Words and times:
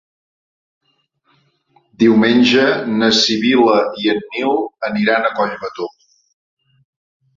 Diumenge 2.03 2.63
na 3.01 3.11
Sibil·la 3.19 3.77
i 4.05 4.11
en 4.15 4.25
Nil 4.31 4.57
aniran 4.89 5.29
a 5.29 5.33
Collbató. 5.41 5.91